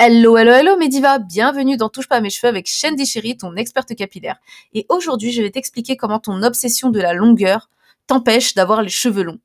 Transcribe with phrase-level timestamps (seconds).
[0.00, 3.56] Hello, hello, hello Mediva, bienvenue dans Touche pas à mes cheveux avec Shandy Chéri, ton
[3.56, 4.36] experte capillaire.
[4.72, 7.68] Et aujourd'hui, je vais t'expliquer comment ton obsession de la longueur
[8.06, 9.40] t'empêche d'avoir les cheveux longs.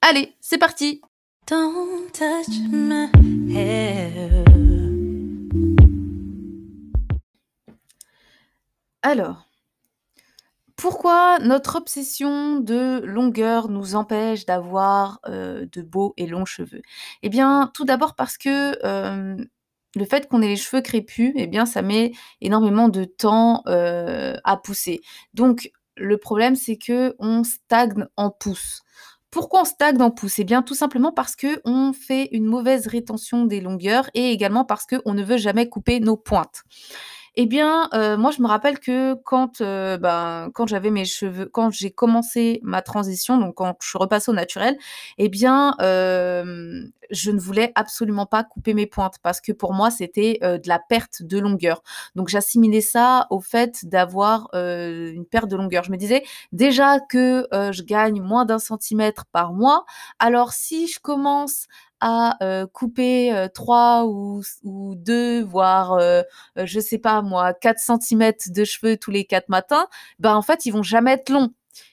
[0.00, 1.00] Allez, c'est parti
[1.46, 3.08] Don't touch my
[3.54, 4.44] hair.
[9.02, 9.43] Alors,
[10.84, 16.82] pourquoi notre obsession de longueur nous empêche d'avoir euh, de beaux et longs cheveux?
[17.22, 19.34] Eh bien, tout d'abord parce que euh,
[19.96, 24.36] le fait qu'on ait les cheveux crépus, eh bien, ça met énormément de temps euh,
[24.44, 25.00] à pousser.
[25.32, 28.82] Donc, le problème, c'est que on stagne en pouce.
[29.30, 32.88] Pourquoi on stagne en pouce Eh bien, tout simplement parce que on fait une mauvaise
[32.88, 36.62] rétention des longueurs et également parce qu'on ne veut jamais couper nos pointes.
[37.36, 41.46] Eh bien, euh, moi, je me rappelle que quand, euh, ben, quand j'avais mes cheveux,
[41.46, 44.76] quand j'ai commencé ma transition, donc quand je suis repassée au naturel,
[45.18, 49.90] eh bien, euh, je ne voulais absolument pas couper mes pointes parce que pour moi,
[49.90, 51.82] c'était de la perte de longueur.
[52.14, 55.82] Donc, j'assimilais ça au fait d'avoir une perte de longueur.
[55.84, 59.84] Je me disais déjà que je gagne moins d'un centimètre par mois.
[60.18, 61.66] Alors, si je commence
[62.06, 62.36] à
[62.72, 65.98] couper 3 ou, ou 2, voire,
[66.56, 69.86] je sais pas moi, 4 cm de cheveux tous les 4 matins,
[70.18, 71.50] ben en fait, ils vont jamais être longs.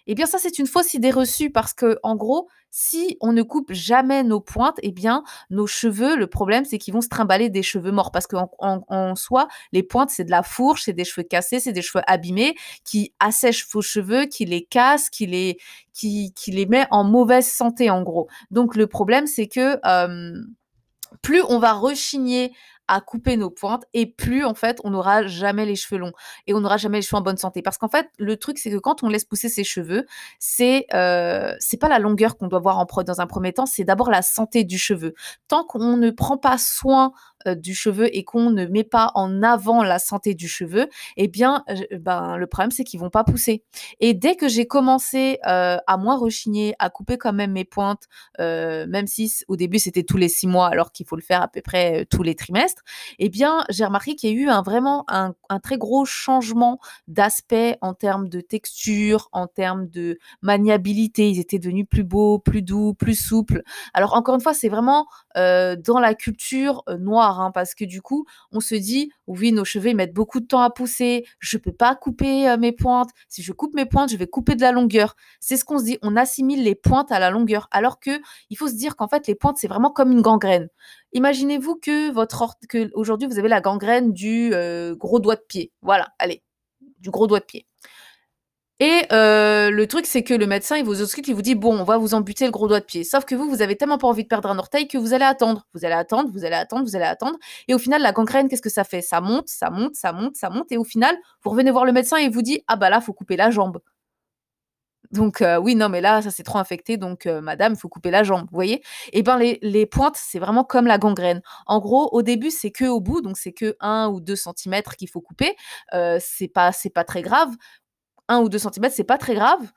[0.08, 3.42] Eh bien, ça, c'est une fausse idée reçue parce que, en gros, si on ne
[3.44, 7.50] coupe jamais nos pointes, eh bien, nos cheveux, le problème, c'est qu'ils vont se trimballer
[7.50, 11.04] des cheveux morts parce qu'en en, soi, les pointes, c'est de la fourche, c'est des
[11.04, 15.58] cheveux cassés, c'est des cheveux abîmés qui assèchent vos cheveux, qui les cassent, qui les,
[15.94, 18.28] qui, qui les met en mauvaise santé, en gros.
[18.52, 19.80] Donc, le problème, c'est que
[21.22, 22.54] plus on va rechigner
[22.92, 26.11] à couper nos pointes et plus en fait on n'aura jamais les cheveux longs
[26.45, 27.61] et on n'aura jamais les cheveux en bonne santé.
[27.61, 30.06] Parce qu'en fait le truc c'est que quand on laisse pousser ses cheveux
[30.39, 33.86] c'est euh, c'est pas la longueur qu'on doit voir en dans un premier temps c'est
[33.86, 35.14] d'abord la santé du cheveu.
[35.47, 37.14] Tant qu'on ne prend pas soin
[37.58, 41.64] du cheveu et qu'on ne met pas en avant la santé du cheveu, eh bien,
[42.00, 43.64] ben, le problème, c'est qu'ils vont pas pousser.
[44.00, 48.03] Et dès que j'ai commencé euh, à moins rechigner, à couper quand même mes pointes,
[48.40, 51.41] euh, même si au début c'était tous les six mois, alors qu'il faut le faire
[51.41, 52.81] à peu près tous les trimestres,
[53.19, 57.78] eh bien, j'ai remarqué qu'il y a eu un, vraiment un très gros changement d'aspect
[57.81, 61.30] en termes de texture, en termes de maniabilité.
[61.30, 63.63] Ils étaient devenus plus beaux, plus doux, plus souples.
[63.94, 68.25] Alors, encore une fois, c'est vraiment dans la culture noire Hein, parce que du coup,
[68.52, 71.96] on se dit, oui, nos cheveux mettent beaucoup de temps à pousser, je peux pas
[71.96, 73.09] couper euh, mes pointes.
[73.28, 75.16] Si je coupe mes pointes, je vais couper de la longueur.
[75.40, 75.97] C'est ce qu'on se dit.
[76.02, 78.19] On assimile les pointes à la longueur, alors que
[78.50, 80.68] il faut se dire qu'en fait, les pointes c'est vraiment comme une gangrène.
[81.14, 82.42] Imaginez-vous que votre
[82.94, 85.72] aujourd'hui vous avez la gangrène du euh, gros doigt de pied.
[85.81, 86.44] Voilà, allez,
[87.00, 87.68] du gros doigt de pied.
[88.81, 91.80] Et euh, le truc, c'est que le médecin, il vous ausculte, il vous dit bon,
[91.80, 93.03] on va vous amputer le gros doigt de pied.
[93.03, 95.24] Sauf que vous, vous avez tellement pas envie de perdre un orteil que vous allez
[95.24, 97.38] attendre, vous allez attendre, vous allez attendre, vous allez attendre.
[97.68, 99.03] Et au final, la gangrène, qu'est-ce que ça fait?
[99.03, 100.72] Ça monte, ça monte, ça monte, ça monte.
[100.72, 103.02] Et au final, vous revenez voir le médecin et il vous dit ah bah là,
[103.02, 103.78] faut couper la jambe.
[105.12, 107.90] Donc euh, oui, non, mais là, ça s'est trop infecté, donc euh, madame, il faut
[107.90, 108.81] couper la jambe, vous voyez?
[109.12, 111.42] Eh ben les, pointes, c'est vraiment comme la gangrène.
[111.68, 114.81] En gros, au début, c'est que au bout, donc c'est que 1 ou 2 cm
[114.98, 115.56] qu'il faut couper.
[116.19, 117.50] C'est pas, c'est pas très grave.
[118.31, 119.72] 1 ou 2 cm, c'est pas très grave.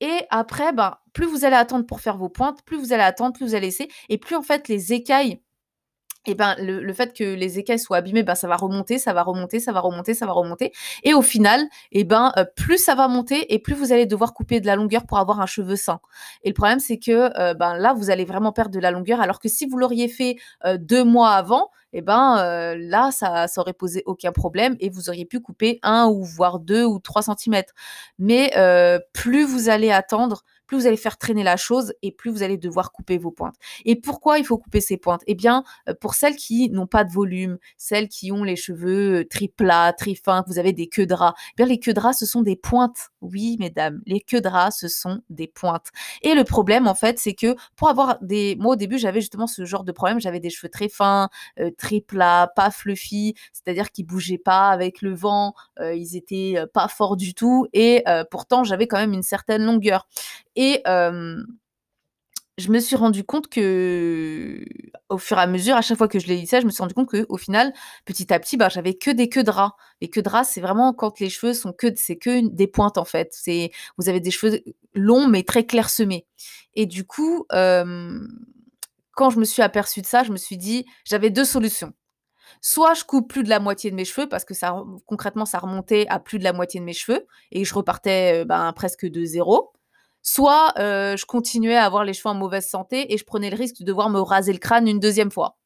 [0.00, 3.34] Et après, ben, plus vous allez attendre pour faire vos pointes, plus vous allez attendre,
[3.34, 5.42] plus vous allez laisser, et plus en fait les écailles
[6.28, 9.58] ben le, fait que les écailles soient abîmées, ben ça va remonter, ça va remonter,
[9.58, 10.72] ça va remonter, ça va remonter.
[11.02, 14.34] Et au final, et ben euh, plus ça va monter et plus vous allez devoir
[14.34, 16.00] couper de la longueur pour avoir un cheveu sain.
[16.44, 19.20] Et le problème c'est que euh, ben là vous allez vraiment perdre de la longueur,
[19.20, 20.36] alors que si vous l'auriez fait
[20.66, 22.36] euh, deux mois avant, et ben
[22.76, 26.60] là ça, ça aurait posé aucun problème et vous auriez pu couper un ou voire
[26.60, 27.72] deux ou trois centimètres.
[28.18, 28.52] Mais
[29.12, 32.56] plus vous allez attendre, plus vous allez faire traîner la chose et plus vous allez
[32.56, 33.56] devoir couper vos pointes.
[33.84, 35.22] Et pourquoi il faut couper ces pointes?
[35.26, 39.22] Eh bien, euh, pour celles qui n'ont pas de volume, celles qui ont les cheveux
[39.22, 41.92] euh, très plats, très fins, vous avez des queues de rats, eh bien les queues
[41.92, 43.08] de rats, ce sont des pointes.
[43.20, 45.88] Oui, mesdames, les queues de rats, ce sont des pointes.
[46.22, 48.54] Et le problème, en fait, c'est que pour avoir des...
[48.60, 50.20] Moi, au début, j'avais justement ce genre de problème.
[50.20, 55.02] J'avais des cheveux très fins, euh, très plats, pas fluffy, c'est-à-dire qu'ils bougeaient pas avec
[55.02, 57.66] le vent, ils étaient pas forts du tout.
[57.72, 60.06] Et pourtant, j'avais quand même une certaine longueur.
[60.56, 60.82] Et
[62.60, 64.64] je me suis rendu compte que,
[65.08, 66.82] au fur et à mesure, à chaque fois que je l'ai ça, je me suis
[66.82, 67.72] rendu compte que, au final,
[68.04, 69.76] petit à petit, bah, j'avais que des queues de rats.
[70.00, 72.98] Les queues de rats, c'est vraiment quand les cheveux sont que, c'est que des pointes
[72.98, 73.30] en fait.
[73.32, 74.62] C'est, vous avez des cheveux
[74.94, 76.26] longs mais très clairsemés.
[76.74, 81.30] Et du coup, quand je me suis aperçue de ça, je me suis dit, j'avais
[81.30, 81.92] deux solutions.
[82.60, 85.58] Soit je coupe plus de la moitié de mes cheveux parce que ça, concrètement, ça
[85.58, 89.24] remontait à plus de la moitié de mes cheveux et je repartais ben, presque de
[89.24, 89.72] zéro
[90.22, 93.56] soit euh, je continuais à avoir les cheveux en mauvaise santé et je prenais le
[93.56, 95.56] risque de devoir me raser le crâne une deuxième fois.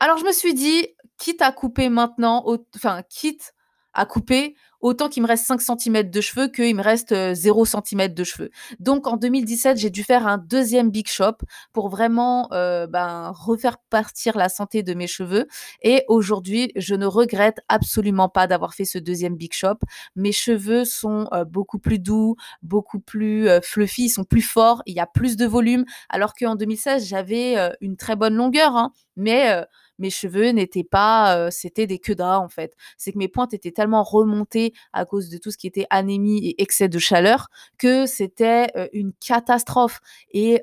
[0.00, 0.86] Alors je me suis dit:
[1.18, 2.44] «Quitte à couper maintenant,
[2.76, 3.52] enfin quitte
[3.94, 7.64] à couper, autant qu'il me reste 5 centimètres de cheveux qu'il me reste, heu, 0
[7.64, 8.50] centimètre de cheveux».
[8.80, 11.34] Donc en 2017, j'ai dû faire un 2e big shop
[11.72, 15.46] pour vraiment, heu, ben, refaire partir la santé de mes cheveux
[15.82, 19.76] et aujourd'hui, je ne regrette absolument pas d'avoir fait ce 2e big shop.
[20.16, 24.82] Mes cheveux sont, heu, beaucoup plus doux, beaucoup plus, heu, fluffy, ils sont plus forts,
[24.86, 28.92] il y a plus de volume alors qu'en 2016, j'avais, une très bonne longueur, hein,
[29.16, 29.64] mais
[29.98, 32.74] mes cheveux n'étaient pas, heu, c'était des queues en fait.
[32.96, 36.38] C'est que mes pointes étaient tellement remontées à cause de tout ce qui était anémie
[36.48, 37.48] et excès de chaleur
[37.78, 40.00] que c'était, une catastrophe
[40.32, 40.62] et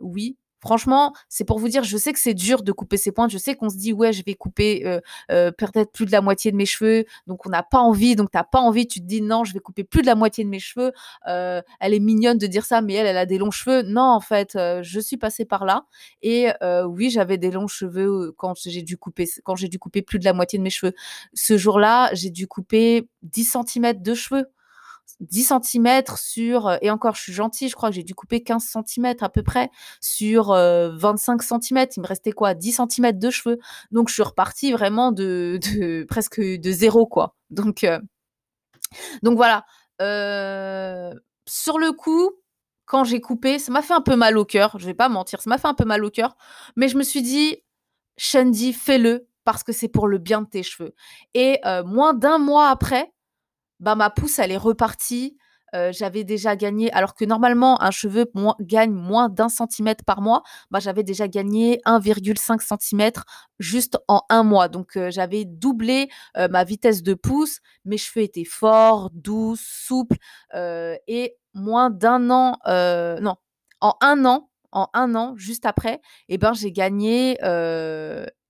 [0.00, 3.30] oui, franchement, c'est pour vous dire, je sais que c'est dur de couper ses pointes.
[3.30, 5.00] Je sais qu'on se dit: «Ouais, je vais couper, heu
[5.30, 8.30] heu, peut-être plus de la moitié de mes cheveux», donc on n'a pas envie, donc
[8.32, 10.44] tu as pas envie, tu te dis: «Non, je vais couper plus de la moitié
[10.44, 10.92] de mes cheveux,
[11.28, 13.82] heu, elle est mignonne de dire ça, mais elle, elle a des longs cheveux».
[13.82, 15.84] Non, en fait, je suis passée par là
[16.22, 16.48] et
[16.86, 20.24] oui, j'avais des longs cheveux, quand j'ai dû couper quand j'ai dû couper plus de
[20.24, 20.94] la moitié de mes cheveux.
[21.34, 24.46] Ce jour-là, j'ai dû couper 10 centimètres de cheveux.
[25.20, 28.42] 10 centimètres sur, heu et encore je suis gentille, je crois que j'ai dû couper
[28.42, 29.70] 15 centimètres à peu près
[30.00, 31.94] sur, heu, 25 centimètres.
[31.96, 32.54] Il me restait quoi?
[32.54, 33.58] 10 centimètres de cheveux.
[33.92, 37.34] Donc je suis repartie vraiment de de presque de 0 quoi.
[37.50, 38.00] Donc heu,
[39.22, 39.64] donc voilà.
[40.02, 42.30] Heu, sur le coup,
[42.86, 45.40] quand j'ai coupé, ça m'a fait un peu mal au cœur, je vais pas mentir,
[45.40, 46.36] ça m'a fait un peu mal au cœur,
[46.76, 47.58] mais je me suis dit:
[48.18, 50.94] «Shandy, fais-le parce que c'est pour le bien de tes cheveux»
[51.34, 53.12] et heu, moins d'1 mois après,
[53.80, 55.36] bah, ma pousse, elle est repartie.
[55.90, 58.26] J'avais déjà gagné alors que normalement un cheveu
[58.60, 63.24] gagne moins d'1 centimètre par mois, bah, j'avais déjà gagné 1,5 centimètre
[63.58, 64.68] juste en 1 mois.
[64.68, 67.58] Donc j'avais doublé, ma vitesse de pousse.
[67.84, 70.18] Mes cheveux étaient forts, doux, souples,
[70.54, 72.56] et moins d'1 an,
[73.20, 73.34] non,
[73.80, 77.36] en 1 an en 1 an, juste après et ben, j'ai gagné,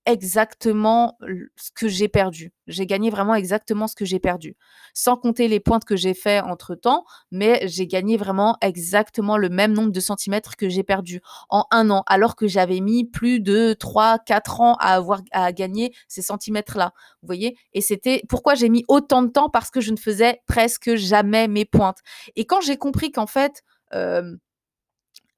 [0.05, 1.17] exactement
[1.55, 2.53] ce que j'ai perdu.
[2.67, 4.55] J'ai gagné vraiment exactement ce que j'ai perdu.
[4.93, 9.49] Sans compter les pointes que j'ai fait entre temps, mais j'ai gagné vraiment exactement le
[9.49, 13.39] même nombre de centimètres que j'ai perdu en 1 an, alors que j'avais mis plus
[13.39, 16.93] de 3-4 ans à avoir à gagner ces centimètres-là.
[17.21, 17.57] Vous voyez?
[17.73, 19.49] Et c'était pourquoi j'ai mis autant de temps?
[19.49, 21.99] Parce que je ne faisais presque jamais mes pointes
[22.35, 24.39] et quand j'ai compris qu'en fait, hem,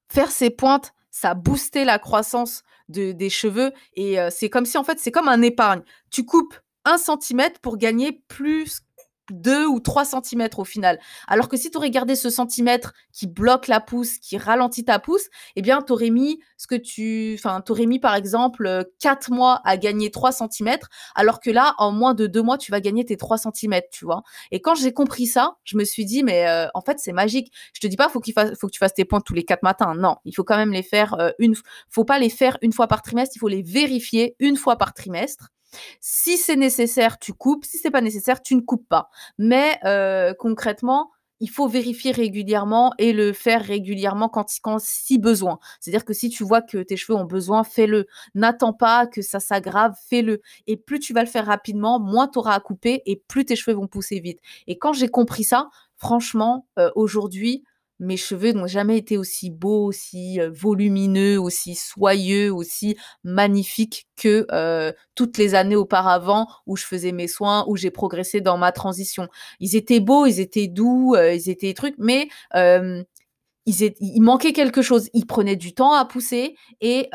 [0.08, 4.78] faire ses pointes, ça boostait la croissance de des cheveux et heu, c'est comme si
[4.78, 5.82] en fait, c'est comme un épargne.
[6.10, 6.54] Tu coupes
[6.84, 8.80] 1 centimètre pour gagner plus
[9.30, 10.98] 2 ou 3 centimètres au final.
[11.26, 14.98] Alors que si tu aurais gardé ce centimètre qui bloque la pousse, qui ralentit ta
[14.98, 18.66] pousse et bien, tu aurais mis ce que tu enfin, tu aurais mis par exemple,
[18.66, 22.58] heu, 4 mois à gagner 3 centimètres, alors que là, en moins de 2 mois,
[22.58, 24.22] tu vas gagner tes 3 centimètres, tu vois?
[24.50, 27.52] Et quand j'ai compris ça, je me suis dit: «Mais heu, en fait, c'est magique».
[27.74, 29.62] Je te dis pas, faut qu'il faut que tu fasses tes pointes tous les 4
[29.62, 29.94] matins.
[29.94, 31.54] Non, il faut quand même les faire, heu, une
[31.90, 34.94] faut pas les faire 1 fois par trimestre, il faut les vérifier 1 fois par
[34.94, 35.48] trimestre.
[36.00, 39.10] Si c'est nécessaire, tu coupes, si c'est pas nécessaire, tu ne coupes pas.
[39.38, 41.10] Mais heu, concrètement,
[41.40, 45.58] il faut vérifier régulièrement et le faire régulièrement quand quand si besoin.
[45.80, 48.06] C'est-à-dire que si tu vois que tes cheveux ont besoin, fais-le.
[48.34, 52.38] N'attends pas que ça s'aggrave, fais-le et plus tu vas le faire rapidement, moins tu
[52.38, 55.68] auras à couper et plus tes cheveux vont pousser vite et quand j'ai compris ça,
[55.96, 57.62] franchement, heu, aujourd'hui,
[58.00, 64.46] mes cheveux n'ont jamais été aussi beaux, aussi, heu, volumineux, aussi soyeux, aussi magnifiques que,
[64.52, 68.72] heu, toutes les années auparavant où je faisais mes soins, où j'ai progressé dans ma
[68.72, 69.28] transition.
[69.60, 72.28] Ils étaient beaux, ils étaient doux, heu, ils étaient trucs, mais
[73.66, 75.08] ils ét il manquait quelque chose.
[75.14, 77.08] Ils prenaient du temps à pousser et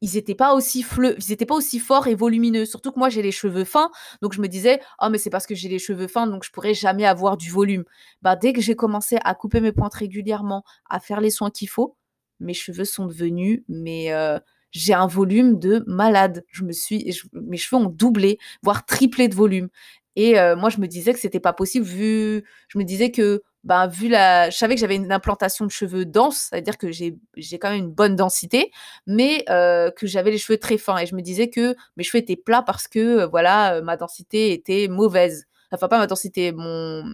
[0.00, 2.64] ils étaient pas aussi fleu ils étaient pas aussi forts et volumineux.
[2.66, 3.90] Surtout que moi, j'ai les cheveux fins,
[4.22, 6.50] donc je me disais: «Oh mais c'est parce que j'ai les cheveux fins, donc je
[6.52, 7.84] pourrais jamais avoir du volume».
[8.22, 11.68] Bah, dès que j'ai commencé à couper mes pointes régulièrement, à faire les soins qu'il
[11.68, 11.96] faut,
[12.40, 14.38] mes cheveux sont devenus mais heu,
[14.72, 16.44] j'ai un volume de malade.
[16.52, 19.68] Je me suis mes cheveux ont doublé, voire triplé de volume
[20.16, 23.42] et heu, moi, je me disais que c'était pas possible vu je me disais que,
[23.68, 26.78] bah, vu la je savais que j'avais une implantation de cheveux dense, ça veut dire
[26.78, 27.14] que j'ai
[27.60, 28.72] quand même une bonne densité,
[29.06, 32.22] mais heu, que j'avais les cheveux très fins et je me disais que mes cheveux
[32.22, 35.46] étaient plats parce que, heu, voilà, heu, ma densité était mauvaise.
[35.72, 37.04] Enfin, pas ma densité, mon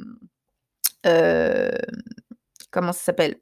[2.71, 3.41] comment ça s'appelle?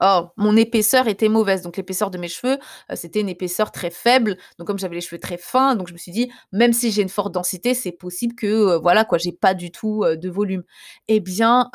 [0.00, 2.58] Oh, mon épaisseur était mauvaise, donc l'épaisseur de mes cheveux,
[2.92, 4.36] heu, c'était une épaisseur très faible.
[4.58, 7.00] Donc comme j'avais les cheveux très fins, donc je me suis dit: «Même si j'ai
[7.00, 10.28] une forte densité, c'est possible que, heu, voilà quoi, j'ai pas du tout, heu, de
[10.28, 10.64] volume»
[11.08, 11.70] et bien,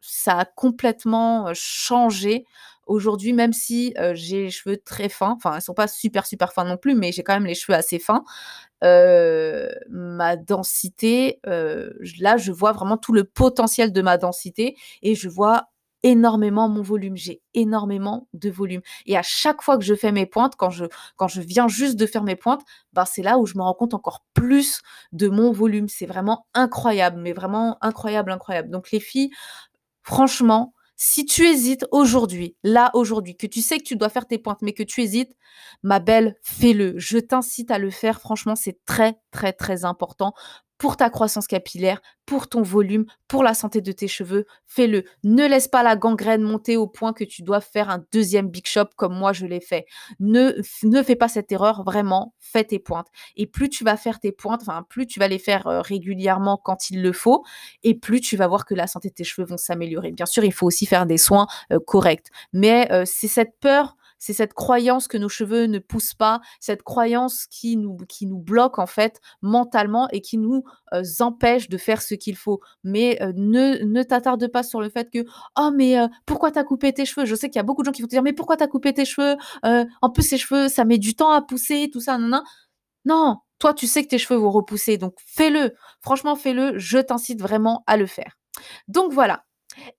[0.00, 2.44] ça a complètement, changé.
[2.86, 6.64] Aujourd'hui, même si, j'ai les cheveux très fins, enfin, ils sont pas super, super fins
[6.64, 8.22] non plus, mais j'ai quand même les cheveux assez fins,
[8.82, 15.68] ma densité, là, je vois vraiment tout le potentiel de ma densité et je vois
[16.02, 20.26] énormément mon volume, j'ai énormément de volume et à chaque fois que je fais mes
[20.26, 22.62] pointes, quand je viens juste de faire mes pointes,
[22.92, 24.80] ben, c'est là où je me rends compte encore plus
[25.12, 25.88] de mon volume.
[25.88, 28.70] C'est vraiment incroyable, mais vraiment incroyable, incroyable.
[28.70, 29.30] Donc les filles,
[30.02, 34.38] franchement, si tu hésites aujourd'hui, là aujourd'hui, que tu sais que tu dois faire tes
[34.38, 35.36] pointes, mais que tu hésites,
[35.82, 36.94] ma belle, fais-le.
[36.98, 38.20] Je t'incite à le faire.
[38.20, 40.32] Franchement, c'est très, très, très important
[40.78, 45.04] pour ta croissance capillaire, pour ton volume, pour la santé de tes cheveux, fais-le.
[45.22, 48.66] Ne laisse pas la gangrène monter au point que tu dois faire un deuxième big
[48.66, 49.86] shop comme moi je l'ai fait.
[50.20, 50.52] Ne,
[50.82, 53.06] ne fais pas cette erreur, vraiment, fais tes pointes.
[53.36, 56.56] Et plus tu vas faire tes pointes, enfin, plus tu vas les faire euh, régulièrement
[56.62, 57.44] quand il le faut,
[57.82, 60.10] et plus tu vas voir que la santé de tes cheveux vont s'améliorer.
[60.12, 62.28] Bien sûr, il faut aussi faire des soins euh, corrects.
[62.52, 66.82] Mais euh, c'est cette peur c'est cette croyance que nos cheveux ne poussent pas, cette
[66.82, 72.02] croyance qui nous, qui bloque en fait mentalement et qui nous euh, empêche de faire
[72.02, 72.60] ce qu'il faut.
[72.84, 75.24] Mais euh, ne, t'attarde pas sur le fait que
[75.58, 77.26] oh mais euh, pourquoi t'as coupé tes cheveux?
[77.26, 78.68] Je sais qu'il y a beaucoup de gens qui vont te dire mais pourquoi t'as
[78.68, 82.18] coupé tes cheveux En plus ces cheveux ça met du temps à pousser, tout ça,
[82.18, 82.42] non.
[83.04, 85.74] Non, toi tu sais que tes cheveux vont repousser, donc fais-le.
[86.00, 86.78] Franchement fais-le.
[86.78, 88.36] Je t'incite vraiment à le faire.
[88.88, 89.44] Donc voilà,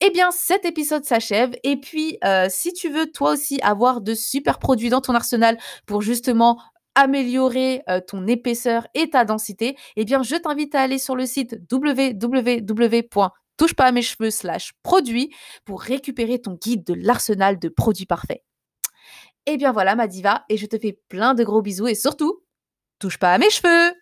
[0.02, 1.56] eh bien, cet épisode s'achève.
[1.64, 5.58] Et puis, euh, si tu veux toi aussi avoir de super produits dans ton arsenal
[5.86, 6.62] pour justement
[6.96, 11.26] améliorer euh, ton épaisseur et ta densité, eh bien, je t'invite à aller sur le
[11.26, 15.34] site www.touchepas-à-mes-cheveux slash produits
[15.66, 18.44] pour récupérer ton guide de l'arsenal de produits parfaits.
[19.50, 22.44] Eh bien voilà ma diva, et je te fais plein de gros bisous et surtout,
[23.00, 23.94] touche pas à mes cheveux